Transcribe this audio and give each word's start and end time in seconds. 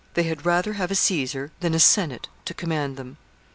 They 0.15 0.23
had 0.23 0.47
rather 0.47 0.73
have 0.73 0.89
a 0.89 0.95
Caesar 0.95 1.51
than 1.59 1.75
a 1.75 1.79
Senate 1.79 2.27
to 2.45 2.55
command 2.55 2.97
them. 2.97 3.17